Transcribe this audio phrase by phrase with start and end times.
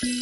[0.00, 0.12] Welcome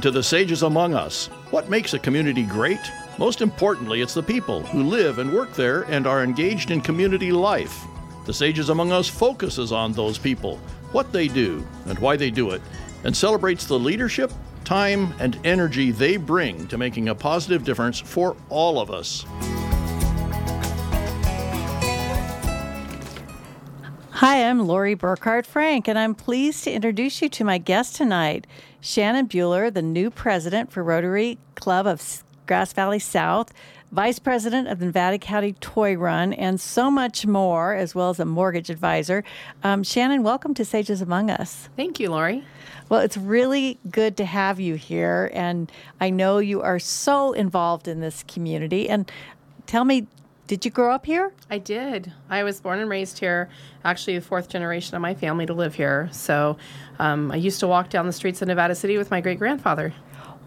[0.00, 1.26] to the Sages Among Us.
[1.50, 2.78] What makes a community great?
[3.18, 7.32] Most importantly, it's the people who live and work there and are engaged in community
[7.32, 7.84] life.
[8.26, 10.58] The Sages Among Us focuses on those people,
[10.92, 12.62] what they do, and why they do it,
[13.02, 14.30] and celebrates the leadership,
[14.66, 19.24] time, and energy they bring to making a positive difference for all of us.
[24.10, 28.46] Hi, I'm Lori Burkart Frank, and I'm pleased to introduce you to my guest tonight,
[28.80, 33.52] Shannon Buehler, the new president for Rotary Club of Grass Valley South,
[33.92, 38.20] vice president of the Nevada County Toy Run, and so much more, as well as
[38.20, 39.24] a mortgage advisor.
[39.62, 41.68] Um, Shannon, welcome to Sages Among Us.
[41.76, 42.44] Thank you, Lori.
[42.88, 47.88] Well, it's really good to have you here, and I know you are so involved
[47.88, 48.88] in this community.
[48.88, 49.10] And
[49.66, 50.06] tell me,
[50.46, 51.32] did you grow up here?
[51.50, 52.12] I did.
[52.30, 53.48] I was born and raised here,
[53.84, 56.08] actually, the fourth generation of my family to live here.
[56.12, 56.56] So
[57.00, 59.92] um, I used to walk down the streets of Nevada City with my great grandfather.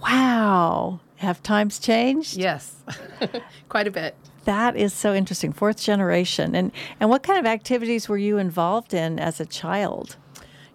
[0.02, 1.02] Wow.
[1.20, 2.38] Have times changed?
[2.38, 2.76] Yes,
[3.70, 4.16] quite a bit.
[4.46, 5.52] That is so interesting.
[5.52, 6.56] Fourth generation.
[6.56, 10.16] And, and what kind of activities were you involved in as a child?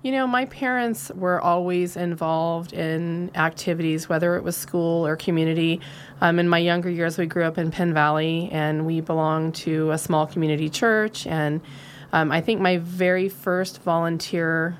[0.03, 5.81] You know, my parents were always involved in activities, whether it was school or community.
[6.21, 9.93] Um, in my younger years, we grew up in Penn Valley and we belonged to
[9.93, 11.27] a small community church.
[11.27, 11.63] And
[12.13, 14.77] um, I think my very first volunteer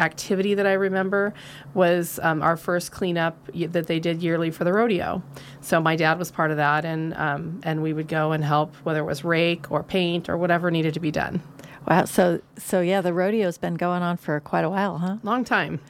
[0.00, 1.34] activity that I remember
[1.74, 5.22] was um, our first cleanup that they did yearly for the rodeo.
[5.60, 8.74] So my dad was part of that, and um, and we would go and help
[8.82, 11.42] whether it was rake or paint or whatever needed to be done.
[11.86, 12.04] Wow.
[12.04, 15.16] So so yeah, the rodeo's been going on for quite a while, huh?
[15.22, 15.80] Long time.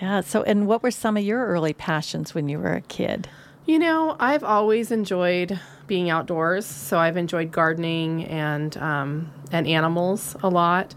[0.00, 0.20] Yeah.
[0.20, 3.28] So and what were some of your early passions when you were a kid?
[3.64, 6.64] You know, I've always enjoyed being outdoors.
[6.66, 10.94] So I've enjoyed gardening and um, and animals a lot.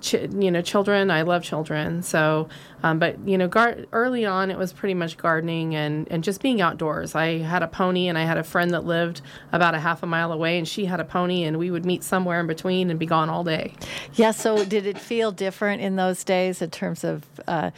[0.00, 1.10] Ch- you know, children.
[1.10, 2.02] I love children.
[2.02, 2.48] So,
[2.82, 6.40] um, but you know, gar- early on, it was pretty much gardening and and just
[6.40, 7.14] being outdoors.
[7.14, 9.22] I had a pony, and I had a friend that lived
[9.52, 12.04] about a half a mile away, and she had a pony, and we would meet
[12.04, 13.74] somewhere in between and be gone all day.
[14.14, 14.30] Yeah.
[14.32, 17.70] So, did it feel different in those days in terms of uh,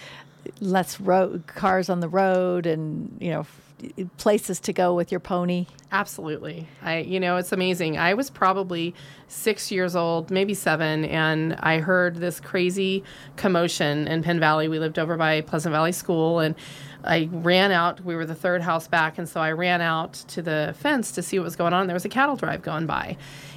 [0.60, 3.46] less road cars on the road, and you know?
[3.82, 5.66] Uh, places to go with your pony?
[5.92, 6.68] Absolutely.
[6.82, 7.98] I you know, it's amazing.
[7.98, 8.94] I was probably
[9.28, 13.04] 6 years old, maybe 7, and I heard this crazy
[13.36, 14.68] commotion in Penn Valley.
[14.68, 16.54] We lived over by Pleasant Valley School and
[17.04, 18.04] I ran out.
[18.04, 21.22] We were the third house back, and so I ran out to the fence to
[21.22, 21.86] see what was going on.
[21.86, 23.16] There was a cattle drive going by.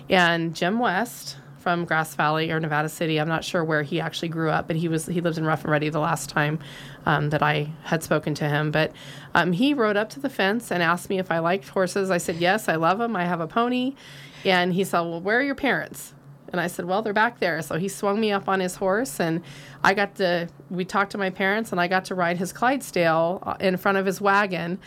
[0.09, 3.19] And Jim West, from Grass Valley or Nevada City.
[3.19, 5.63] I'm not sure where he actually grew up, but he was he lived in Rough
[5.63, 6.59] and Ready the last time
[7.05, 8.69] um, that I had spoken to him.
[8.69, 8.91] But
[9.33, 12.11] um, he rode up to the fence and asked me if I liked horses.
[12.11, 13.15] I said yes, I love them.
[13.15, 13.95] I have a pony,
[14.43, 16.13] and he said, "Well, where are your parents?"
[16.51, 19.21] And I said, "Well, they're back there." So he swung me up on his horse,
[19.21, 19.41] and
[19.85, 20.49] I got to.
[20.69, 23.97] We talked to my parents, and I got to ride his Clydesdale uh, in front
[23.97, 24.79] of his wagon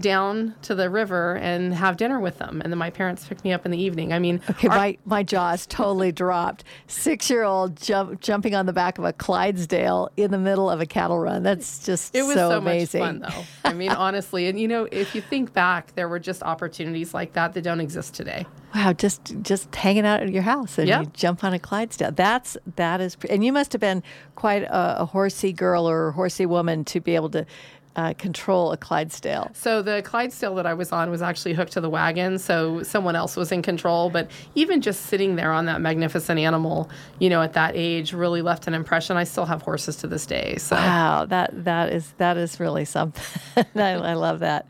[0.00, 2.60] down to the river and have dinner with them.
[2.62, 4.12] And then my parents picked me up in the evening.
[4.12, 6.64] I mean, okay, our- my, my jaw's totally dropped.
[6.86, 10.80] Six year old jump, jumping on the back of a Clydesdale in the middle of
[10.80, 11.42] a cattle run.
[11.42, 13.00] That's just it was so, so amazing.
[13.00, 13.68] much fun, though.
[13.70, 17.32] I mean, honestly, and you know, if you think back, there were just opportunities like
[17.34, 18.46] that that don't exist today.
[18.74, 21.00] Wow, just just hanging out at your house and Yep.
[21.04, 22.10] you jump on a Clydesdale.
[22.12, 24.02] That's that is, and you must have been
[24.34, 27.46] quite a, a horsey girl or a horsey woman to be able to
[27.96, 29.50] uh, control a Clydesdale.
[29.54, 33.16] So the Clydesdale that I was on was actually hooked to the wagon, so someone
[33.16, 34.10] else was in control.
[34.10, 38.42] But even just sitting there on that magnificent animal, you know, at that age, really
[38.42, 39.16] left an impression.
[39.16, 40.56] I still have horses to this day.
[40.56, 43.22] So Wow, that that is that is really something.
[43.74, 44.66] I, I love that.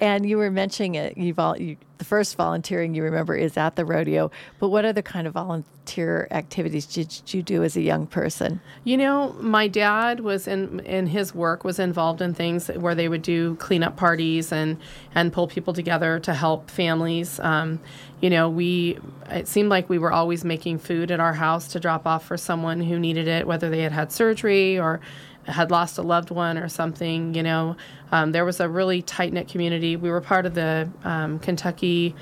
[0.00, 1.16] And you were mentioning it.
[1.16, 4.30] You've all you the first volunteering you remember is at the rodeo.
[4.58, 8.60] But what other kind of volunteer activities did you do as a young person?
[8.82, 13.08] You know, my dad was in in his work was involved in things where they
[13.08, 14.78] would do cleanup parties and
[15.14, 17.38] and pull people together to help families.
[17.40, 17.80] Um,
[18.20, 18.98] you know, we
[19.30, 22.36] it seemed like we were always making food at our house to drop off for
[22.36, 25.00] someone who needed it, whether they had had surgery or
[25.46, 27.34] had lost a loved one or something.
[27.34, 27.76] You know,
[28.12, 29.96] um, there was a really tight knit community.
[29.96, 32.14] We were part of the um, Kentucky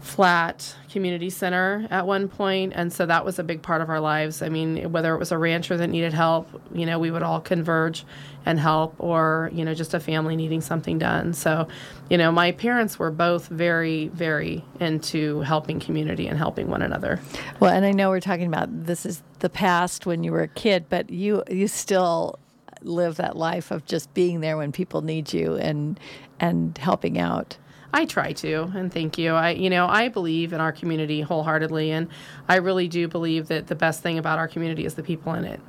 [0.00, 4.00] flat community center at one point and so that was a big part of our
[4.00, 7.22] lives i mean whether it was a rancher that needed help you know we would
[7.22, 8.04] all converge
[8.44, 11.66] and help or you know just a family needing something done so
[12.10, 17.18] you know my parents were both very very into helping community and helping one another
[17.60, 20.48] Well, and I know we're talking about this is the past when you were a
[20.48, 22.38] kid, but you you still
[22.84, 25.98] live that life of just being there when people need you and
[26.40, 27.56] and helping out.
[27.92, 29.34] I try to, and thank you.
[29.34, 32.08] I, you know, I believe in our community wholeheartedly, and
[32.48, 35.44] I really do believe that the best thing about our community is the people in
[35.44, 35.60] it.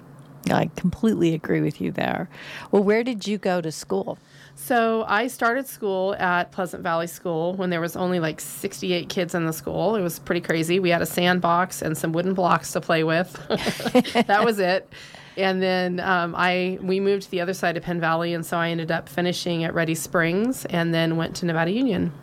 [0.52, 2.30] I completely agree with you there.
[2.72, 4.18] Well, where did you go to school?
[4.56, 9.36] So I started school at Pleasant Valley School when there was only like 68 kids
[9.36, 9.96] in the school.
[9.96, 10.80] It was pretty crazy.
[10.80, 13.34] We had a sandbox and some wooden blocks to play with.
[14.28, 14.88] that was it.
[15.38, 18.58] And then um, I we moved to the other side of Penn Valley, and so
[18.58, 22.14] I ended up finishing at Ready Springs, and then went to Nevada Union.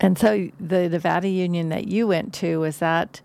[0.00, 3.20] And so the Nevada Union that you went to was that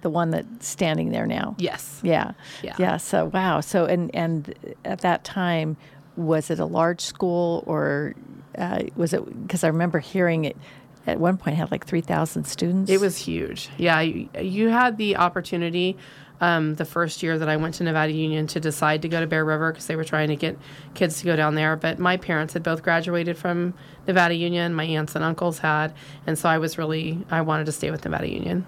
[0.00, 1.56] the one that's standing there now?
[1.58, 2.00] Yes.
[2.02, 2.32] Yeah.
[2.62, 2.76] Yeah.
[2.78, 2.96] Yeah.
[2.98, 3.60] So wow.
[3.60, 4.54] So and and
[4.84, 5.76] at that time,
[6.16, 8.14] was it a large school or
[8.56, 9.24] uh, was it?
[9.46, 10.56] Because I remember hearing it
[11.06, 12.90] at one point had like three thousand students.
[12.90, 13.70] It was huge.
[13.78, 15.96] Yeah, you, you had the opportunity
[16.40, 19.26] um, the first year that I went to Nevada Union to decide to go to
[19.26, 20.58] Bear River because they were trying to get
[20.94, 21.76] kids to go down there.
[21.76, 23.74] But my parents had both graduated from
[24.06, 24.74] Nevada Union.
[24.74, 25.92] My aunts and uncles had,
[26.26, 28.66] and so I was really I wanted to stay with Nevada Union.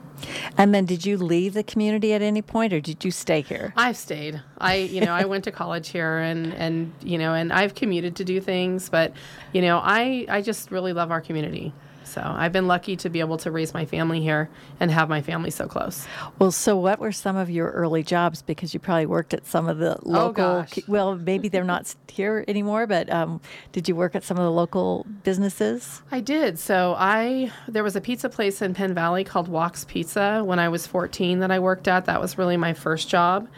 [0.59, 3.73] And then, did you leave the community at any point, or did you stay here?
[3.77, 4.43] I've stayed.
[4.59, 8.17] I, you know, I went to college here, and and you know, and I've commuted
[8.17, 9.13] to do things, but
[9.53, 11.73] you know, I I just really love our community.
[12.11, 15.23] So I've been lucky to be able to raise my family here and have my
[15.23, 16.07] family so close.
[16.39, 18.43] Well, so what were some of your early jobs?
[18.43, 20.45] Because you probably worked at some of the local.
[20.45, 20.79] Oh gosh.
[20.89, 23.41] well, maybe they're not here anymore, but um,
[23.73, 26.03] did you work at some of the local businesses?
[26.11, 26.59] I did.
[26.59, 30.69] So I there was a pizza place in Penn Valley called Walks Pizza when I
[30.69, 32.07] was 14 that I worked at.
[32.07, 33.49] That was really my first job.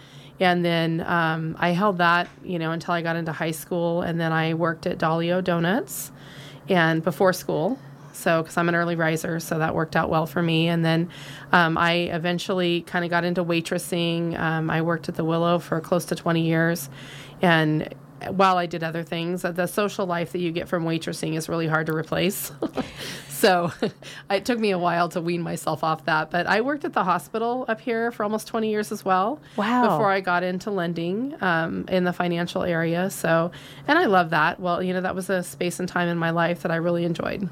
[0.41, 4.03] And then um, I held that, you know, until I got into high school.
[4.03, 6.11] And then I worked at Dalio Donuts
[6.69, 7.79] and before school.
[8.13, 10.69] So, because I'm an early riser, so that worked out well for me.
[10.69, 11.09] And then
[11.53, 14.39] um, I eventually kind of got into waitressing.
[14.39, 16.91] Um, I worked at the Willow for close to 20 years.
[17.41, 17.95] And
[18.29, 21.67] while I did other things, the social life that you get from waitressing is really
[21.67, 22.53] hard to replace.
[23.29, 23.73] so
[24.31, 26.31] it took me a while to wean myself off that.
[26.31, 29.41] But I worked at the hospital up here for almost 20 years as well.
[29.57, 29.83] Wow.
[29.83, 33.11] Before I got into lending um, in the financial area.
[33.11, 33.51] So,
[33.87, 34.61] and I love that.
[34.61, 37.05] Well, you know, that was a space and time in my life that I really
[37.05, 37.49] enjoyed.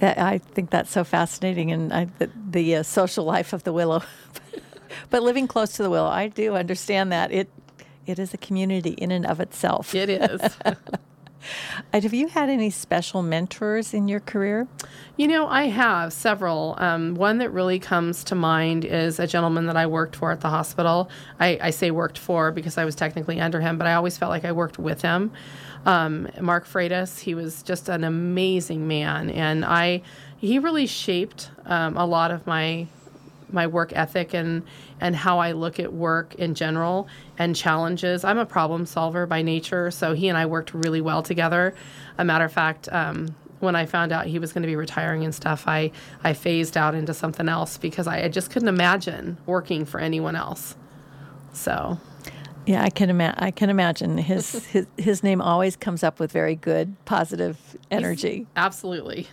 [0.00, 3.72] That- I think that's so fascinating, and I, the, the uh, social life of the
[3.72, 4.02] Willow.
[5.10, 7.48] but living close to the Willow, I do understand that it
[8.06, 9.94] it is a community in and of itself.
[9.94, 10.40] It is.
[11.92, 14.66] Have you had any special mentors in your career?
[15.16, 16.74] You know, I have several.
[16.78, 20.40] Um, one that really comes to mind is a gentleman that I worked for at
[20.40, 21.08] the hospital.
[21.40, 24.30] I, I say worked for because I was technically under him, but I always felt
[24.30, 25.32] like I worked with him.
[25.86, 30.02] Um, Mark Freitas, he was just an amazing man, and I
[30.36, 32.86] he really shaped um, a lot of my
[33.52, 34.62] my work ethic and
[35.00, 37.08] and how I look at work in general
[37.38, 38.24] and challenges.
[38.24, 41.74] I'm a problem solver by nature, so he and I worked really well together.
[42.18, 45.24] A matter of fact, um, when I found out he was going to be retiring
[45.24, 45.90] and stuff, I
[46.22, 50.36] I phased out into something else because I, I just couldn't imagine working for anyone
[50.36, 50.76] else.
[51.52, 51.98] So
[52.68, 56.30] Yeah, I can ima- I can imagine his, his his name always comes up with
[56.30, 57.56] very good positive
[57.90, 58.46] energy.
[58.56, 59.26] absolutely,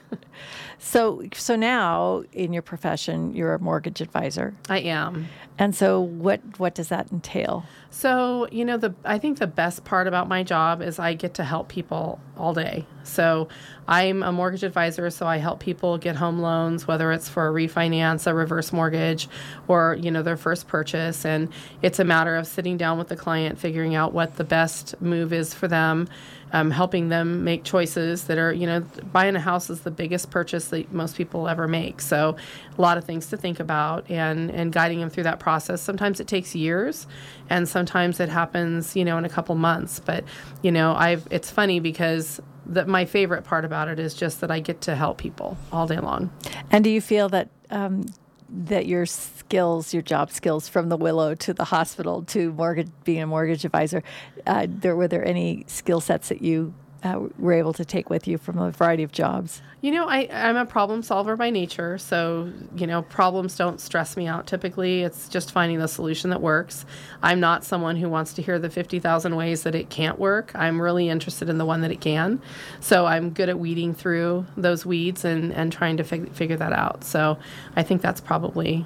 [0.79, 4.53] So so now in your profession, you're a mortgage advisor.
[4.69, 5.27] I am.
[5.57, 7.65] And so what what does that entail?
[7.89, 11.35] So, you know, the I think the best part about my job is I get
[11.35, 12.85] to help people all day.
[13.03, 13.47] So,
[13.87, 17.51] I'm a mortgage advisor, so I help people get home loans, whether it's for a
[17.51, 19.29] refinance, a reverse mortgage,
[19.67, 21.23] or, you know, their first purchase.
[21.23, 21.49] And
[21.81, 25.31] it's a matter of sitting down with the client, figuring out what the best move
[25.31, 26.09] is for them,
[26.53, 30.31] um, helping them make choices that are, you know, buying a house is the biggest
[30.31, 32.01] purchase that most people ever make.
[32.01, 32.35] So,
[32.77, 35.81] a lot of things to think about and, and guiding them through that process.
[35.81, 37.07] Sometimes it takes years,
[37.49, 39.99] and sometimes it happens, you know, in a couple months.
[39.99, 40.23] But,
[40.61, 44.51] you know, I've it's funny because that my favorite part about it is just that
[44.51, 46.31] I get to help people all day long.
[46.71, 48.05] And do you feel that um,
[48.49, 53.21] that your skills, your job skills, from the Willow to the hospital to mortgage, being
[53.21, 54.03] a mortgage advisor,
[54.45, 56.73] uh, there were there any skill sets that you
[57.05, 59.61] uh, were able to take with you from a variety of jobs?
[59.81, 64.17] You know, I, I'm a problem solver by nature, so, you know, problems don't stress
[64.17, 65.03] me out typically.
[65.03, 66.85] It's just finding the solution that works.
[67.21, 70.51] I'm not someone who wants to hear the 50,000 ways that it can't work.
[70.55, 72.41] I'm really interested in the one that it can.
[72.79, 76.73] So I'm good at weeding through those weeds and, and trying to fig- figure that
[76.73, 77.03] out.
[77.03, 77.37] So
[77.75, 78.85] I think that's probably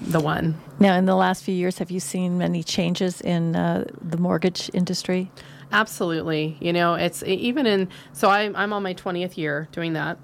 [0.00, 0.60] the one.
[0.78, 4.70] Now, in the last few years, have you seen many changes in uh, the mortgage
[4.74, 5.30] industry?
[5.72, 6.56] Absolutely.
[6.60, 10.18] You know, it's even in, so I'm, I'm on my 20th year doing that.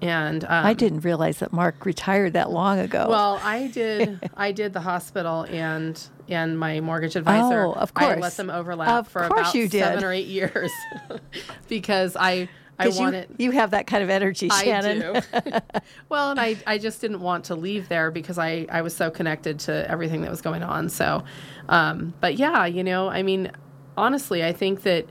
[0.00, 3.06] And um, I didn't realize that Mark retired that long ago.
[3.08, 4.30] Well, I did.
[4.36, 5.98] I did the hospital and
[6.28, 7.64] and my mortgage advisor.
[7.64, 8.16] Oh, of course.
[8.16, 9.82] I let them overlap Of for about you did.
[9.82, 10.70] seven or eight years
[11.68, 12.48] because I
[12.78, 13.26] I want you.
[13.38, 15.02] You have that kind of energy, Shannon.
[15.32, 15.58] I do.
[16.08, 19.10] well, and I, I just didn't want to leave there because I, I was so
[19.10, 20.88] connected to everything that was going on.
[20.88, 21.24] So,
[21.68, 23.52] um, but yeah, you know, I mean,
[23.96, 25.06] honestly, I think that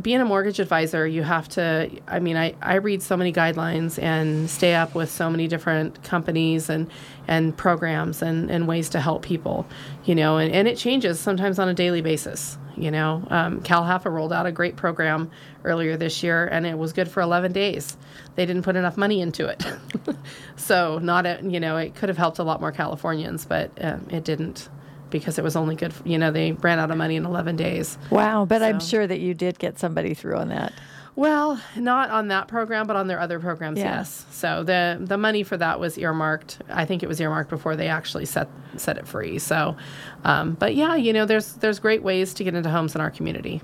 [0.00, 4.00] being a mortgage advisor, you have to, I mean, I, I read so many guidelines
[4.00, 6.88] and stay up with so many different companies and,
[7.26, 9.66] and programs and, and ways to help people,
[10.04, 12.56] you know, and, and it changes sometimes on a daily basis.
[12.76, 15.30] You know, um, CalHFA rolled out a great program
[15.64, 17.96] earlier this year and it was good for 11 days.
[18.36, 19.66] They didn't put enough money into it.
[20.56, 24.06] so, not, a, you know, it could have helped a lot more Californians, but um,
[24.10, 24.68] it didn't
[25.10, 27.56] because it was only good, for, you know, they ran out of money in 11
[27.56, 27.98] days.
[28.10, 30.72] Wow, but I'm sure that you did get somebody through on that.
[31.16, 33.98] Well, not on that program, but on their other programs, Yeah.
[33.98, 34.24] yes.
[34.30, 36.62] So the the money for that was earmarked.
[36.70, 39.38] I think it was earmarked before they actually set set it free.
[39.38, 39.76] So,
[40.24, 43.10] um, but yeah, you know, there's there's great ways to get into homes in our
[43.10, 43.60] community.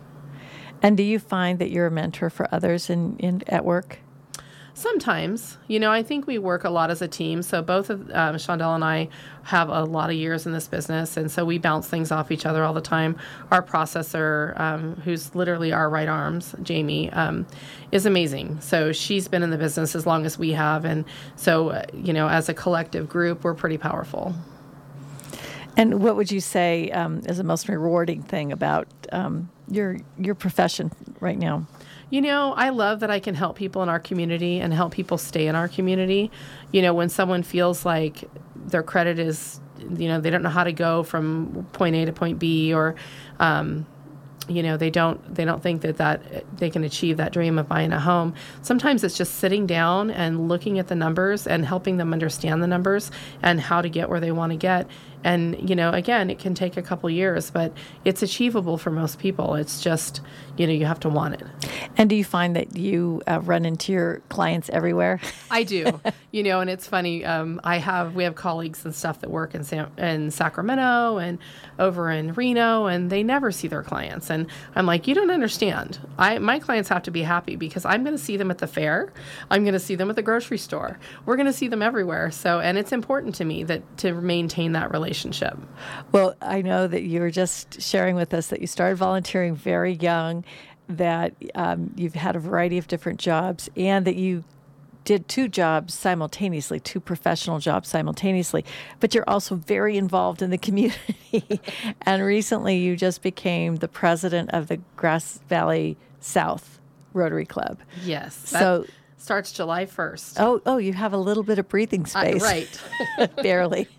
[0.82, 4.00] And do you find that you're a mentor for others in, in at work?
[4.76, 7.40] Sometimes, you know, I think we work a lot as a team.
[7.40, 9.08] So both of um, Shondell and I
[9.44, 12.44] have a lot of years in this business, and so we bounce things off each
[12.44, 13.16] other all the time.
[13.50, 17.46] Our processor, um, who's literally our right arms, Jamie, um,
[17.90, 18.60] is amazing.
[18.60, 21.06] So she's been in the business as long as we have, and
[21.36, 24.34] so uh, you know, as a collective group, we're pretty powerful.
[25.78, 30.34] And what would you say um, is the most rewarding thing about um, your your
[30.34, 31.66] profession right now?
[32.08, 35.18] You know, I love that I can help people in our community and help people
[35.18, 36.30] stay in our community.
[36.72, 39.60] You know, when someone feels like their credit is,
[39.96, 42.94] you know, they don't know how to go from point A to point B, or,
[43.40, 43.86] um,
[44.48, 47.68] you know, they don't they don't think that that they can achieve that dream of
[47.68, 48.34] buying a home.
[48.62, 52.68] Sometimes it's just sitting down and looking at the numbers and helping them understand the
[52.68, 53.10] numbers
[53.42, 54.86] and how to get where they want to get.
[55.26, 57.72] And you know, again, it can take a couple years, but
[58.04, 59.56] it's achievable for most people.
[59.56, 60.20] It's just,
[60.56, 61.42] you know, you have to want it.
[61.96, 65.20] And do you find that you uh, run into your clients everywhere?
[65.50, 67.24] I do, you know, and it's funny.
[67.24, 71.40] Um, I have we have colleagues and stuff that work in San, in Sacramento and
[71.80, 74.30] over in Reno, and they never see their clients.
[74.30, 75.98] And I'm like, you don't understand.
[76.18, 78.68] I my clients have to be happy because I'm going to see them at the
[78.68, 79.12] fair,
[79.50, 81.00] I'm going to see them at the grocery store.
[81.24, 82.30] We're going to see them everywhere.
[82.30, 85.15] So, and it's important to me that to maintain that relationship.
[86.12, 89.94] Well, I know that you were just sharing with us that you started volunteering very
[89.94, 90.44] young,
[90.88, 94.44] that um, you've had a variety of different jobs, and that you
[95.04, 98.64] did two jobs simultaneously, two professional jobs simultaneously,
[98.98, 101.60] but you're also very involved in the community.
[102.02, 106.80] and recently you just became the president of the Grass Valley South
[107.12, 107.78] Rotary Club.
[108.04, 108.34] Yes.
[108.48, 108.84] So-
[109.18, 110.34] starts July 1st.
[110.38, 112.42] Oh, oh, you have a little bit of breathing Uh, space.
[112.42, 112.80] right.
[113.42, 113.88] Barely.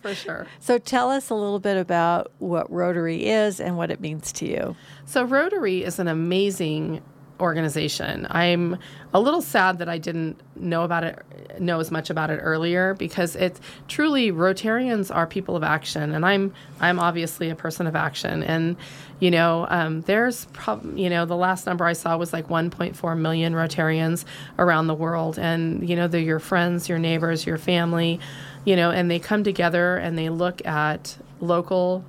[0.00, 0.46] For sure.
[0.60, 4.46] So tell us a little bit about what Rotary is and what it means to
[4.46, 4.76] you.
[5.04, 7.02] So Rotary is an amazing
[7.40, 8.26] organization.
[8.30, 8.78] I'm
[9.14, 11.24] a little sad that I didn't know about it,
[11.60, 16.26] know as much about it earlier because it's truly Rotarians are people of action, and
[16.26, 18.42] I'm I'm obviously a person of action.
[18.42, 18.76] And
[19.20, 23.18] you know, um, there's prob- you know the last number I saw was like 1.4
[23.18, 24.24] million Rotarians
[24.58, 28.20] around the world, and you know they're your friends, your neighbors, your family,
[28.64, 32.04] you know, and they come together and they look at local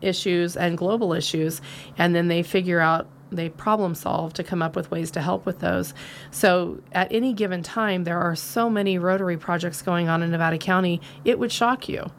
[0.00, 1.60] issues and global issues,
[1.98, 5.46] and then they figure out they problem solve to come up with ways to help
[5.46, 5.94] with those.
[6.30, 10.58] So at any given time, there are so many Rotary projects going on in Nevada
[10.58, 12.10] County, it would shock you.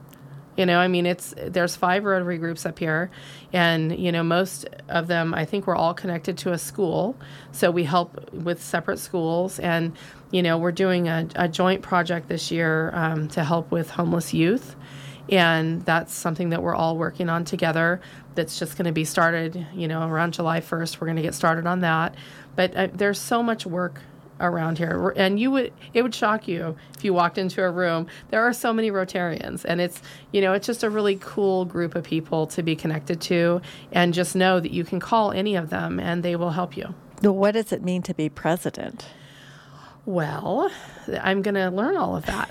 [0.57, 3.09] You know, I mean, it's there's five Rotary groups up here,
[3.53, 7.15] and you know, most of them, I think, we're all connected to a school.
[7.53, 9.93] So we help with separate schools, and
[10.29, 14.33] you know, we're doing a, a joint project this year um, to help with homeless
[14.33, 14.75] youth
[15.29, 18.01] and that's something that we're all working on together
[18.35, 21.33] that's just going to be started you know around july 1st we're going to get
[21.33, 22.15] started on that.
[22.55, 24.01] But uh, there's so much work
[24.39, 28.07] around here and you would it would shock you if you walked into a room.
[28.29, 31.95] There are so many rotarians and it's you know it's just a really cool group
[31.95, 33.61] of people to be connected to
[33.91, 36.93] and just know that you can call any of them and they will help you.
[37.21, 39.05] What does it mean to be president?
[40.05, 40.71] Well,
[41.21, 42.49] I'm going to learn all of that.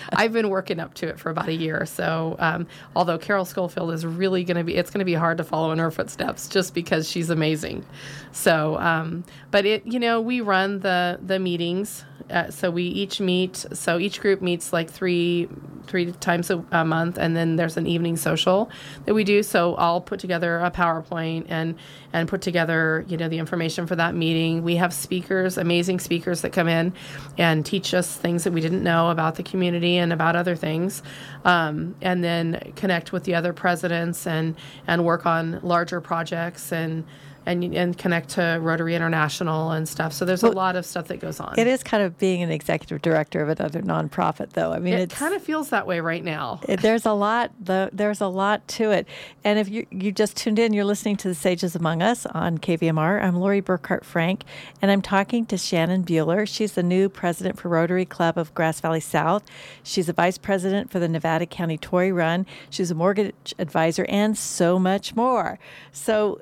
[0.14, 1.84] I've been working up to it for about a year.
[1.84, 5.36] So, um, although Carol Schofield is really going to be, it's going to be hard
[5.38, 7.84] to follow in her footsteps just because she's amazing.
[8.32, 12.04] So, um, but it, you know, we run the the meetings.
[12.30, 13.66] Uh, so we each meet.
[13.72, 15.48] So each group meets like three
[15.86, 18.70] three times a, a month, and then there's an evening social
[19.06, 19.42] that we do.
[19.42, 21.74] So I'll put together a PowerPoint and
[22.12, 24.62] and put together you know the information for that meeting.
[24.62, 26.92] We have speakers, amazing speakers that come in
[27.36, 31.02] and teach us things that we didn't know about the community and about other things,
[31.44, 34.54] um, and then connect with the other presidents and
[34.86, 37.04] and work on larger projects and
[37.46, 40.12] and and connect to Rotary International and stuff.
[40.12, 41.54] So there's Well, a lot of stuff that goes on.
[41.58, 44.72] It is kind of being an executive director of another nonprofit, though.
[44.72, 46.60] I mean, It it's kind of feels that way right now.
[46.68, 47.50] it- there's a lot.
[47.60, 49.06] The, there's a lot to it.
[49.44, 52.58] And if you you just tuned in, you're listening to the Sages Among Us on
[52.58, 53.22] KVMR.
[53.22, 54.44] I'm Lori Burkart Frank,
[54.82, 56.46] and I'm talking to Shannon Buehler.
[56.46, 59.42] She's the new president for Rotary Club of Grass Valley South.
[59.82, 62.46] She's a vice president for the Nevada County Toy Run.
[62.68, 65.58] She's a mortgage advisor, and so much more.
[65.92, 66.40] So,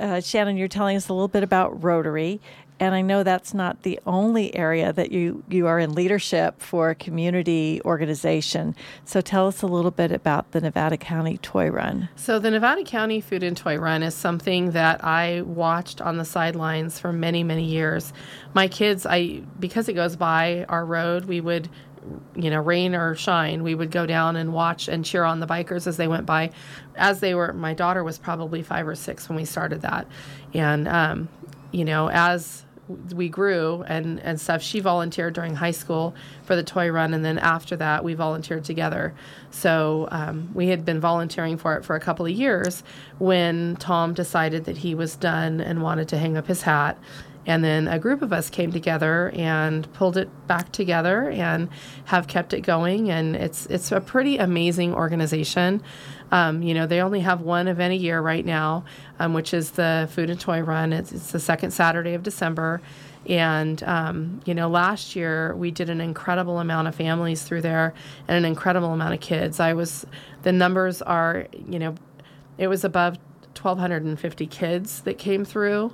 [0.00, 2.40] uh, Shannon, you're telling us a little bit about Rotary.
[2.80, 6.88] And I know that's not the only area that you, you are in leadership for
[6.88, 8.74] a community organization.
[9.04, 12.08] So tell us a little bit about the Nevada County Toy Run.
[12.16, 16.24] So the Nevada County Food and Toy Run is something that I watched on the
[16.24, 18.14] sidelines for many, many years.
[18.54, 21.68] My kids, I because it goes by our road, we would
[22.34, 25.46] you know, rain or shine, we would go down and watch and cheer on the
[25.46, 26.50] bikers as they went by.
[26.96, 30.06] As they were, my daughter was probably five or six when we started that,
[30.54, 31.28] and um,
[31.72, 32.64] you know, as
[33.14, 36.14] we grew and and stuff, she volunteered during high school
[36.44, 39.14] for the toy run, and then after that, we volunteered together.
[39.50, 42.82] So um, we had been volunteering for it for a couple of years
[43.18, 46.98] when Tom decided that he was done and wanted to hang up his hat.
[47.46, 51.68] And then a group of us came together and pulled it back together and
[52.06, 53.10] have kept it going.
[53.10, 55.82] And it's it's a pretty amazing organization.
[56.32, 58.84] Um, you know, they only have one event a year right now,
[59.18, 60.92] um, which is the Food and Toy Run.
[60.92, 62.80] It's, it's the second Saturday of December.
[63.26, 67.94] And, um, you know, last year we did an incredible amount of families through there
[68.28, 69.60] and an incredible amount of kids.
[69.60, 70.06] I was,
[70.42, 71.94] the numbers are, you know,
[72.58, 73.18] it was above
[73.60, 75.92] 1,250 kids that came through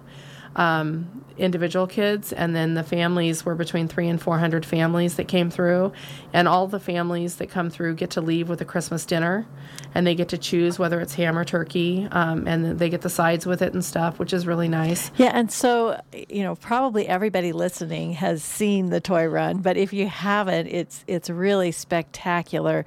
[0.57, 5.29] um, individual kids, and then the families were between three and four hundred families that
[5.29, 5.93] came through,
[6.33, 9.47] and all the families that come through get to leave with a Christmas dinner,
[9.95, 13.11] and they get to choose whether it's ham or turkey, um, and they get the
[13.11, 15.11] sides with it and stuff, which is really nice.
[15.17, 19.93] Yeah, and so you know, probably everybody listening has seen the toy run, but if
[19.93, 22.85] you haven't, it's it's really spectacular.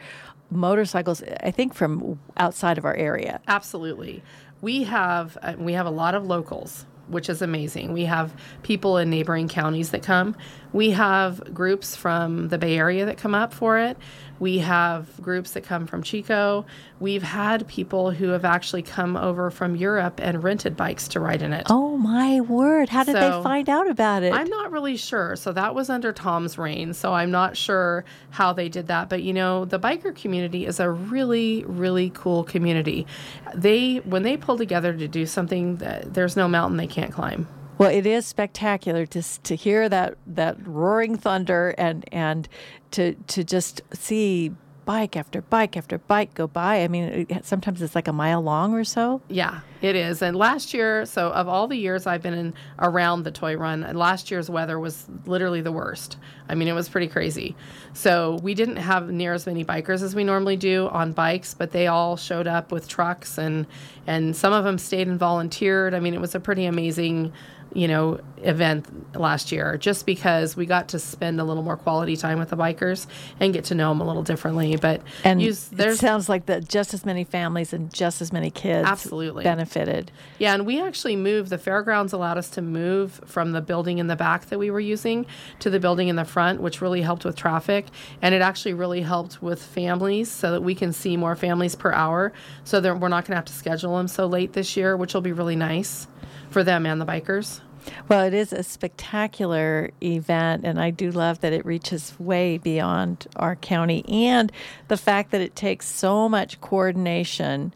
[0.52, 3.40] Motorcycles, I think, from outside of our area.
[3.48, 4.24] Absolutely,
[4.62, 7.94] we have uh, we have a lot of locals which is amazing.
[7.94, 10.36] We have people in neighboring counties that come.
[10.72, 13.98] We have groups from the Bay Area that come up for it.
[14.40, 16.66] We have groups that come from Chico.
[17.00, 21.42] We've had people who have actually come over from Europe and rented bikes to ride
[21.42, 21.68] in it.
[21.70, 22.90] Oh my word!
[22.90, 24.34] How did they find out about it?
[24.34, 25.36] I'm not really sure.
[25.36, 26.94] So that was under Tom's reign.
[26.94, 29.10] So I'm not sure how they did that.
[29.10, 33.06] But you know, the biker community is a really, really cool community.
[33.54, 37.48] They when they pull together to do something, that there's no mountain they can't climb.
[37.80, 42.48] Well, it is spectacular to to hear that that roaring thunder and and
[42.92, 44.52] to to just see
[44.90, 46.84] bike after bike after bike go by.
[46.84, 49.22] I mean, it, sometimes it's like a mile long or so.
[49.30, 50.24] Yeah, it is.
[50.24, 53.82] And last year, so of all the years I've been in around the toy run,
[53.96, 56.18] last year's weather was literally the worst.
[56.50, 57.56] I mean, it was pretty crazy.
[57.94, 61.72] So we didn't have near as many bikers as we normally do on bikes, but
[61.72, 63.68] they all showed up with trucks and
[64.08, 65.94] and some of them stayed and volunteered.
[65.94, 67.32] I mean, it was a pretty amazing
[67.74, 72.16] you know, event last year just because we got to spend a little more quality
[72.16, 73.06] time with the bikers
[73.40, 74.76] and get to know them a little differently.
[74.78, 78.50] But And use, it sounds like that just as many families and just as many
[78.50, 79.44] kids Absolutely.
[79.44, 80.12] benefited.
[80.38, 81.50] Yeah, and we actually moved.
[81.50, 84.80] The fairgrounds allowed us to move from the building in the back that we were
[84.80, 85.26] using
[85.60, 87.88] to the building in the front, which really helped with traffic.
[88.22, 91.92] And it actually really helped with families so that we can see more families per
[91.92, 92.32] hour.
[92.64, 95.14] So that we're not going to have to schedule them so late this year, which
[95.14, 96.08] will be really nice
[96.50, 97.62] for them and the bikers.
[98.08, 103.28] Well, it is a spectacular event, and I do love that it reaches way beyond
[103.36, 104.52] our county and
[104.90, 107.74] the fact that it takes so much coordination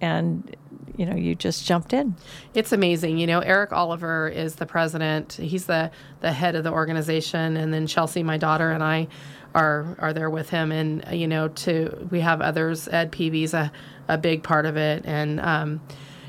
[0.00, 0.54] and
[0.96, 2.14] you know you just jumped in
[2.54, 3.18] It's amazing.
[3.18, 5.34] You know, Eric Oliver is the president.
[5.34, 9.08] He's the the head of the organization, and then Chelsea, my daughter, and I
[9.54, 10.72] are are there with him.
[10.72, 12.88] And you know, to we have others.
[12.88, 13.70] Ed Peavy's a
[14.08, 15.80] a big part of it, and um,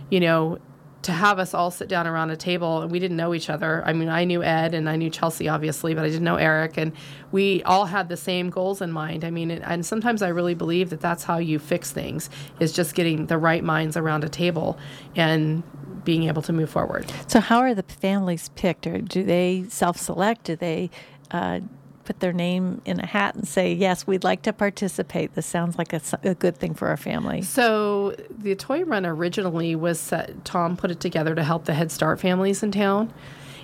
[0.10, 0.60] you know.
[1.04, 3.82] To have us all sit down around a table, and we didn't know each other.
[3.86, 6.78] I mean, I knew Ed and I knew Chelsea, obviously, but I didn't know Eric.
[6.78, 6.92] And
[7.32, 9.24] we all had the same goals in mind.
[9.24, 12.30] I mean, and sometimes I really believe that that's how you fix things
[12.60, 14.78] is just getting the right minds around a table
[15.16, 15.64] and
[16.04, 17.12] being able to move forward.
[17.28, 20.90] so how are the families picked or do they self-select do they
[21.32, 21.60] uh,
[22.08, 25.78] put their name in a hat and say yes we'd like to participate this sounds
[25.78, 30.78] like a good thing for our family So the toy run originally was set, Tom
[30.78, 33.14] put it together to help the Head Start families in town.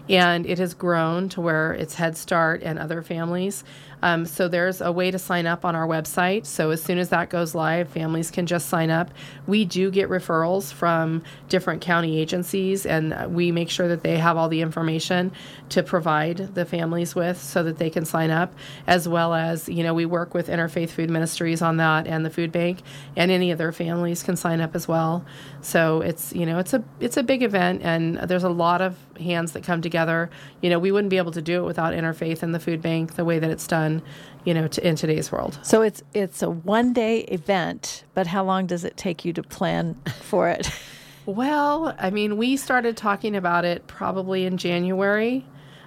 [0.10, 3.64] And it has grown to where it's Head Start and other families.
[4.02, 6.46] Um, so there's a way to sign up on our website.
[6.46, 9.12] So as soon as that goes live, families can just sign up.
[9.48, 14.36] We do get referrals from different county agencies, and we make sure that they have
[14.36, 15.32] all the information
[15.70, 18.54] to provide the families with so that they can sign up,
[18.88, 22.30] as well as, you know, we work with Interfaith Food Ministries on that and the
[22.30, 22.80] food bank,
[23.16, 25.24] and any other families can sign up as well.
[25.62, 28.98] So it's, you know, it's a it's a big event, and there's a lot of
[29.20, 30.30] hands that come together.
[30.62, 33.16] You know, we wouldn't be able to do it without Interfaith and the food bank
[33.16, 34.02] the way that it's done,
[34.46, 35.60] you know, to, in today's world.
[35.64, 39.44] So it's it's a one day event, but how long does it take you to
[39.44, 40.70] plan for it?
[41.26, 45.46] well, I mean, we started talking about it probably in January.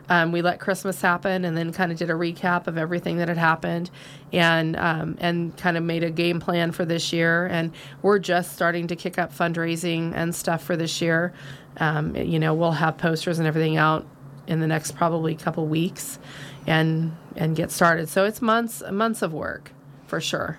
[0.09, 3.29] Um, we let Christmas happen and then kind of did a recap of everything that
[3.29, 3.91] had happened
[4.33, 7.47] and um, and kind of made a game plan for this year.
[7.47, 11.33] And we're just starting to kick up fundraising and stuff for this year.
[11.79, 14.07] Um, you know, we'll have posters and everything out
[14.47, 16.19] in the next probably couple weeks
[16.67, 18.09] and and get started.
[18.09, 19.73] So it's months months of work
[20.07, 20.59] for sure.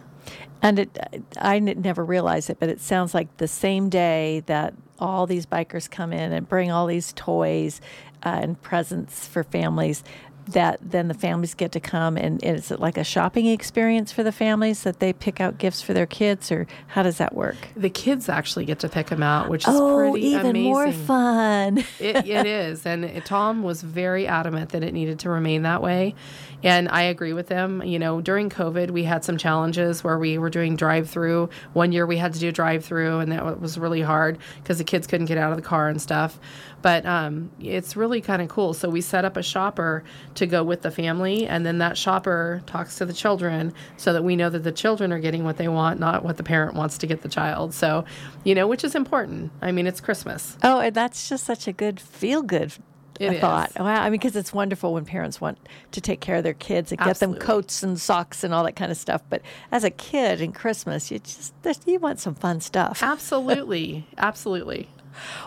[0.62, 5.28] And it, I never realized it, but it sounds like the same day that all
[5.28, 7.80] these bikers come in and bring all these toys
[8.24, 10.04] uh, and presents for families
[10.48, 14.24] that then the families get to come and is it like a shopping experience for
[14.24, 17.56] the families that they pick out gifts for their kids or how does that work
[17.76, 20.72] the kids actually get to pick them out which is oh, pretty even amazing.
[20.72, 25.30] more fun it, it is and it, tom was very adamant that it needed to
[25.30, 26.16] remain that way
[26.64, 30.38] and I agree with him You know, during COVID, we had some challenges where we
[30.38, 31.50] were doing drive through.
[31.74, 34.84] One year we had to do drive through, and that was really hard because the
[34.84, 36.40] kids couldn't get out of the car and stuff.
[36.88, 38.74] But um, it's really kind of cool.
[38.74, 42.62] So we set up a shopper to go with the family, and then that shopper
[42.66, 45.68] talks to the children so that we know that the children are getting what they
[45.68, 47.74] want, not what the parent wants to get the child.
[47.74, 48.06] So,
[48.46, 49.52] you know, which is important.
[49.62, 50.58] I mean, it's Christmas.
[50.64, 52.72] Oh, and that's just such a good feel good
[53.20, 53.78] it thought.
[53.78, 53.88] Wow.
[53.88, 55.58] I mean, because it's wonderful when parents want
[55.92, 57.40] to take care of their kids and Absolutely.
[57.40, 59.24] get them coats and socks and all that kind of stuff.
[59.30, 59.42] But
[59.74, 61.54] as a kid in Christmas, you just
[61.86, 63.04] you want some fun stuff.
[63.04, 64.88] Absolutely, absolutely.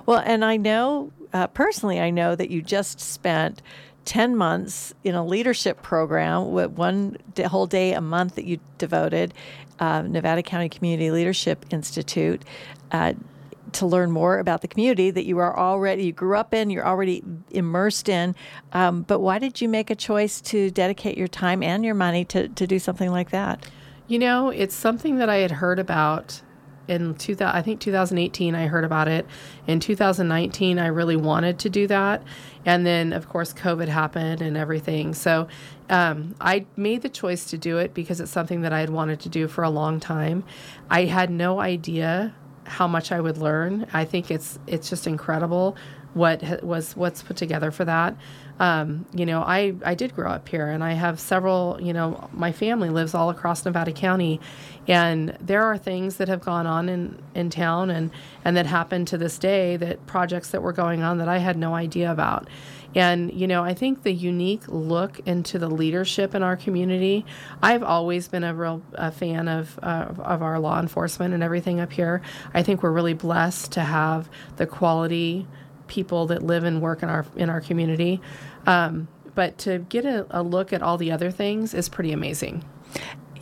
[0.04, 3.62] Well, and I know uh, personally, I know that you just spent.
[4.06, 9.34] 10 months in a leadership program with one whole day a month that you devoted
[9.78, 12.42] uh, nevada county community leadership institute
[12.92, 13.12] uh,
[13.72, 16.86] to learn more about the community that you are already you grew up in, you're
[16.86, 18.34] already immersed in.
[18.72, 22.24] Um, but why did you make a choice to dedicate your time and your money
[22.26, 23.66] to, to do something like that?
[24.08, 26.42] You know, it's something that I had heard about
[26.90, 29.26] in 2000, I think 2018 I heard about it.
[29.66, 32.22] In 2019 I really wanted to do that,
[32.66, 35.14] and then of course COVID happened and everything.
[35.14, 35.48] So
[35.88, 39.20] um, I made the choice to do it because it's something that I had wanted
[39.20, 40.44] to do for a long time.
[40.90, 43.86] I had no idea how much I would learn.
[43.92, 45.76] I think it's it's just incredible
[46.14, 48.16] what was what's put together for that.
[48.60, 51.78] Um, you know, I I did grow up here, and I have several.
[51.80, 54.38] You know, my family lives all across Nevada County,
[54.86, 58.10] and there are things that have gone on in in town and
[58.44, 61.56] and that happened to this day that projects that were going on that I had
[61.56, 62.48] no idea about.
[62.94, 67.24] And, you know, I think the unique look into the leadership in our community,
[67.62, 71.78] I've always been a real a fan of, uh, of our law enforcement and everything
[71.78, 72.20] up here.
[72.52, 75.46] I think we're really blessed to have the quality
[75.86, 78.20] people that live and work in our in our community.
[78.66, 82.64] Um, but to get a, a look at all the other things is pretty amazing.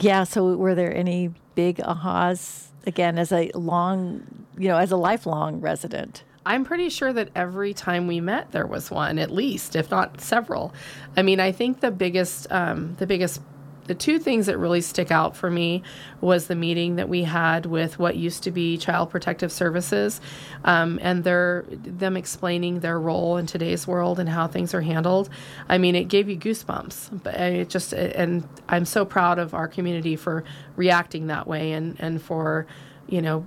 [0.01, 0.25] Yeah.
[0.25, 5.61] So, were there any big ahas again as a long, you know, as a lifelong
[5.61, 6.23] resident?
[6.47, 10.21] I'm pretty sure that every time we met, there was one, at least, if not
[10.21, 10.73] several.
[11.15, 13.43] I mean, I think the biggest, um, the biggest,
[13.89, 15.83] the two things that really stick out for me
[16.21, 20.21] was the meeting that we had with what used to be Child Protective Services,
[20.65, 25.29] um, and their them explaining their role in today's world and how things are handled.
[25.69, 27.23] I mean, it gave you goosebumps.
[27.23, 30.45] But it just, and I'm so proud of our community for
[30.77, 32.67] reacting that way and and for,
[33.09, 33.47] you know,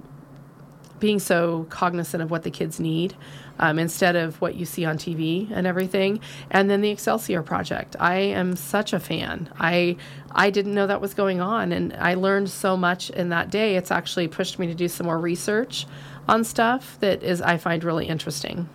[1.02, 3.16] being so cognizant of what the kids need
[3.60, 6.22] um, instead of what you see on TV and everything.
[6.50, 7.98] And then the Excelsior Project.
[8.00, 9.50] I am such a fan.
[9.60, 9.98] I
[10.32, 13.76] I didn't know that was going on, and I learned so much in that day.
[13.76, 15.86] It's actually pushed me to do some more research
[16.30, 18.70] on stuff that is I find really interesting.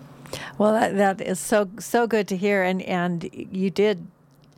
[0.58, 4.06] Well, that, that is so so good to hear, and and you did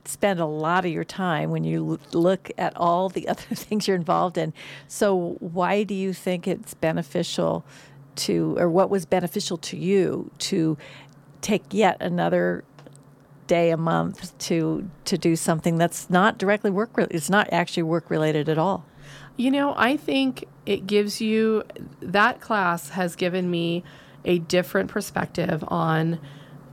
[0.08, 3.96] spend a lot of your time when you look at all the other things you're
[3.96, 4.52] involved in.
[4.86, 7.64] So, why do you think it's beneficial
[8.16, 10.76] to, or what was beneficial to you to
[11.40, 12.64] take yet another
[13.46, 18.10] day a month to to do something that's not directly work it's not actually work
[18.10, 18.84] related at all
[19.38, 21.62] you know i think it gives you
[22.02, 23.82] that class has given me
[24.26, 26.20] a different perspective on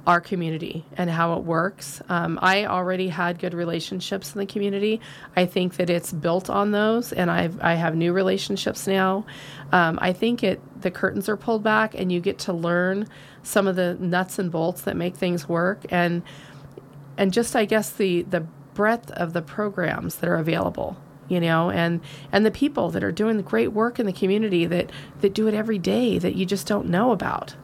[0.07, 2.01] our community and how it works.
[2.09, 5.01] Um, I already had good relationships in the community.
[5.35, 9.25] I think that it's built on those, and I've, I have new relationships now.
[9.71, 13.07] Um, I think it the curtains are pulled back, and you get to learn
[13.41, 16.21] some of the nuts and bolts that make things work, and
[17.17, 18.41] and just I guess the the
[18.73, 23.11] breadth of the programs that are available you know and and the people that are
[23.11, 24.89] doing the great work in the community that
[25.21, 27.55] that do it every day that you just don't know about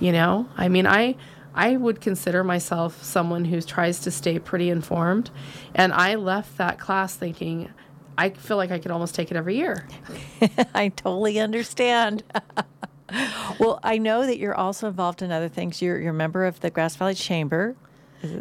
[0.00, 1.16] you know i mean i
[1.54, 5.30] i would consider myself someone who tries to stay pretty informed
[5.74, 7.68] and i left that class thinking
[8.18, 9.86] i feel like i could almost take it every year
[10.74, 12.22] I totally understand.
[13.58, 15.80] well, I know that you're also involved in other things.
[15.80, 17.76] You're, you're a member of the Grass Valley Chamber,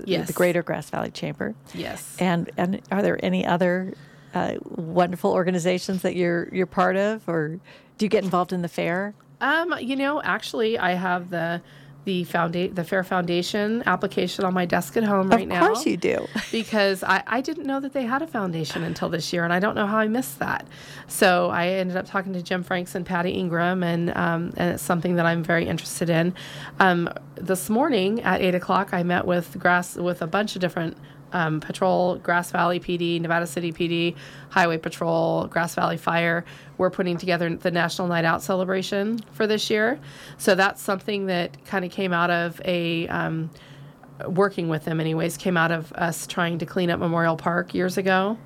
[0.06, 0.28] Yes.
[0.28, 1.56] the Greater Grass Valley Chamber.
[1.74, 3.94] yes And and are there any other
[4.34, 7.60] uh, wonderful organizations that you're you're part of, or
[7.98, 9.14] do you get involved in the fair?
[9.42, 11.62] Um, you know, actually, I have the
[12.06, 15.62] the founda- the Fair Foundation application on my desk at home right now.
[15.62, 16.28] of course you do.
[16.52, 19.60] because I, I didn't know that they had a foundation until this year, and I
[19.60, 20.68] don't know how I missed that.
[21.08, 24.84] So I ended up talking to Jim Franks and Patty Ingram, and um, and it's
[24.84, 26.34] something that I'm very interested in.
[26.80, 30.98] Um, this morning at eight o'clock, I met with grass with a bunch of different.
[31.36, 34.16] Um, patrol, Grass Valley PD, Nevada City PD,
[34.50, 36.46] Highway Patrol, Grass Valley Fire.
[36.84, 40.02] We're putting together the National Night Out celebration for this year.
[40.38, 43.50] So that's something that kind of came out of a um,
[44.28, 47.98] working with them anyways came out of us trying to clean up memorial park years
[47.98, 48.38] ago.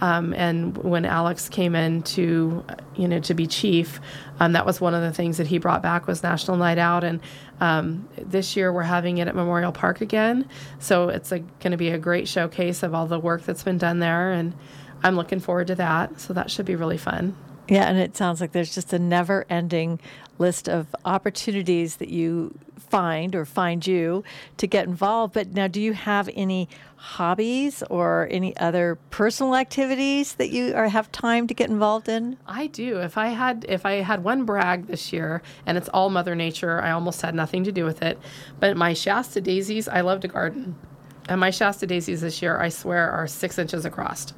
[0.00, 2.64] Um, and when alex came in to
[2.96, 4.00] you know to be chief
[4.40, 7.04] um, that was one of the things that he brought back was national night out.
[7.04, 7.20] And
[7.60, 10.48] um, this year we're having it at memorial park again.
[10.78, 13.98] So it's going to be a great showcase of all the work that's been done
[13.98, 14.32] there.
[14.32, 14.54] And
[15.02, 16.20] i'm looking forward to that.
[16.22, 17.36] So that should be really fun
[17.68, 20.00] Yeah, and it sounds like there's just a never ending
[20.38, 22.58] list of opportunities that you
[22.92, 24.22] find or find you
[24.58, 25.32] to get involved.
[25.32, 30.88] But now, do you have any hobbies or any other personal activities that you are,
[30.88, 32.36] have time to get involved in?
[32.46, 32.98] I do.
[32.98, 36.82] If I had if I had one brag this year, and it's all Mother Nature,
[36.82, 38.18] I almost had nothing to do with it.
[38.60, 40.76] But my Shasta daisies, I love to garden,
[41.28, 44.34] and my Shasta daisies this year, I swear, are six inches across.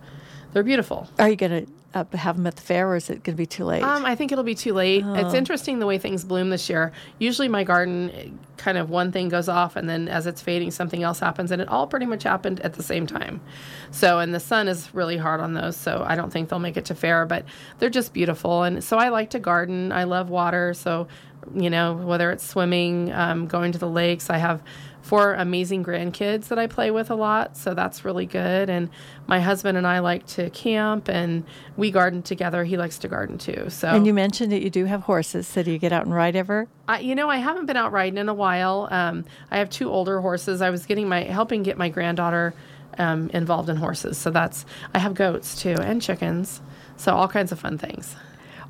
[0.54, 1.08] They're beautiful.
[1.18, 3.36] Are you going to uh, have them at the fair, or is it going to
[3.36, 3.82] be too late?
[3.82, 5.04] Um, I think it'll be too late.
[5.04, 6.92] It's interesting the way things bloom this year.
[7.18, 11.02] Usually, my garden, kind of one thing goes off, and then as it's fading, something
[11.02, 13.40] else happens, and it all pretty much happened at the same time.
[13.90, 16.76] So, and the sun is really hard on those, so I don't think they'll make
[16.76, 17.44] it to fair, but
[17.80, 18.62] they're just beautiful.
[18.62, 19.90] And so, I like to garden.
[19.90, 21.08] I love water, so
[21.54, 24.30] you know whether it's swimming, um, going to the lakes.
[24.30, 24.62] I have
[25.04, 28.70] four amazing grandkids that I play with a lot, so that's really good.
[28.70, 28.88] And
[29.26, 31.44] my husband and I like to camp, and
[31.76, 32.64] we garden together.
[32.64, 33.66] He likes to garden too.
[33.68, 35.46] So and you mentioned that you do have horses.
[35.46, 36.68] So do you get out and ride ever?
[36.88, 38.88] I, you know, I haven't been out riding in a while.
[38.90, 40.62] Um, I have two older horses.
[40.62, 42.54] I was getting my helping get my granddaughter
[42.96, 44.16] um, involved in horses.
[44.16, 44.64] So that's
[44.94, 46.62] I have goats too and chickens.
[46.96, 48.16] So all kinds of fun things.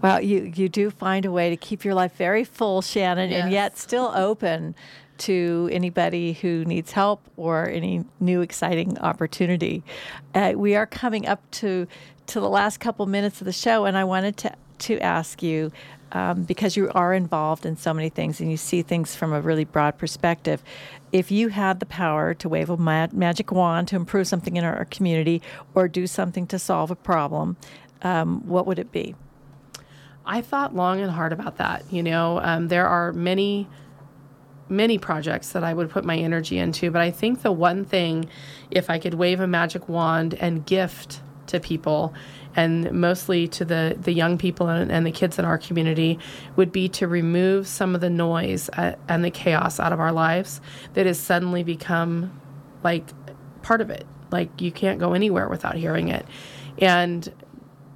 [0.02, 3.50] Well, you, you do find a way to keep your life very full, Shannon, and
[3.50, 4.74] yet still open
[5.18, 9.82] to anybody who needs help or any new exciting opportunity.
[10.34, 11.86] Uh, we are coming up to
[12.26, 15.70] to the last couple minutes of the show, and I wanted to to ask you
[16.12, 19.40] um, because you are involved in so many things and you see things from a
[19.40, 20.62] really broad perspective.
[21.12, 24.64] If you had the power to wave a ma- magic wand to improve something in
[24.64, 25.42] our, our community
[25.74, 27.56] or do something to solve a problem,
[28.02, 29.14] um, what would it be?
[30.26, 31.84] I thought long and hard about that.
[31.90, 33.68] You know, um, there are many,
[34.68, 38.28] many projects that I would put my energy into, but I think the one thing,
[38.70, 42.14] if I could wave a magic wand and gift to people,
[42.56, 46.18] and mostly to the, the young people and, and the kids in our community,
[46.56, 50.12] would be to remove some of the noise uh, and the chaos out of our
[50.12, 50.60] lives
[50.94, 52.40] that has suddenly become
[52.82, 53.04] like
[53.62, 54.06] part of it.
[54.30, 56.26] Like you can't go anywhere without hearing it.
[56.78, 57.32] And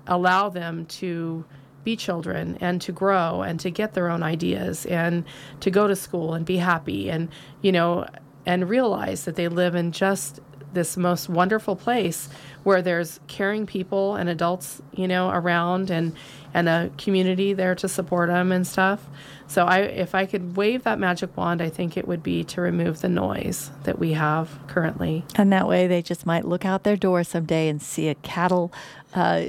[0.07, 1.45] allow them to
[1.85, 5.25] be children and to grow and to get their own ideas and
[5.61, 7.29] to go to school and be happy and
[7.63, 8.07] you know
[8.47, 10.41] and realize that they live in just
[10.75, 12.29] this most wonderful place
[12.63, 16.15] where there's caring people and adults you know around and
[16.53, 19.07] and a community there to support them and stuff
[19.47, 22.61] so i if i could wave that magic wand i think it would be to
[22.61, 26.83] remove the noise that we have currently And that way, they just might look out
[26.83, 28.73] their door someday and see a cattle.
[29.15, 29.47] Uh,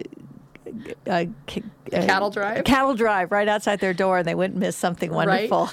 [1.07, 1.25] uh, uh,
[1.91, 2.63] cattle drive?
[2.63, 5.49] cattle drive right outside their door, and they wouldn't miss something Right.
[5.49, 5.69] wonderful.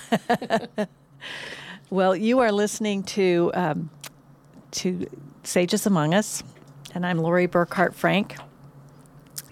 [1.91, 3.91] well, you are listening to um,
[4.73, 5.07] to
[5.45, 6.43] Sages Among Us,
[6.95, 8.37] and I'm Lori Burkart Frank,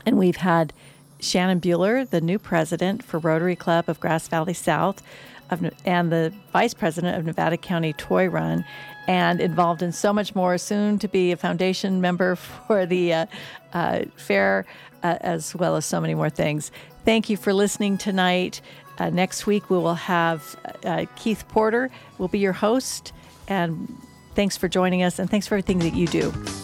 [0.07, 0.73] and we've had
[1.21, 5.03] Shannon Buehler, the new president for Rotary Club of Grass Valley South,
[5.51, 8.65] of, and the vice president of Nevada County Toy Run,
[9.07, 10.59] and involved in so much more.
[10.59, 13.27] Soon to be a foundation member for the uh,
[13.73, 14.67] uh, fair,
[15.05, 16.73] uh, as well as so many more things.
[17.05, 18.61] Thank you for listening tonight.
[18.99, 23.12] Uh, next week we will have uh, Keith Porter will be your host,
[23.47, 23.97] and
[24.35, 26.33] thanks for joining us, and thanks for everything that you do.